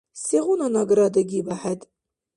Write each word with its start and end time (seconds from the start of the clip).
Сегъуна 0.23 0.67
награда 0.77 1.21
гиба 1.29 1.55
хӀед? 1.61 1.79